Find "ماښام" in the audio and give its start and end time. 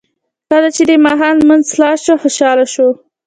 1.05-1.35